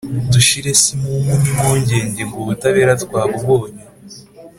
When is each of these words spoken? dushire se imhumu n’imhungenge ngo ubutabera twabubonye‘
dushire 0.33 0.69
se 0.81 0.87
imhumu 0.95 1.19
n’imhungenge 1.41 2.21
ngo 2.27 2.37
ubutabera 2.43 2.93
twabubonye‘ 3.03 3.83